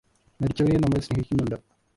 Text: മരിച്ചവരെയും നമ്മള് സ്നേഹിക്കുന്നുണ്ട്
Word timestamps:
മരിച്ചവരെയും 0.39 0.81
നമ്മള് 0.81 1.01
സ്നേഹിക്കുന്നുണ്ട് 1.01 1.57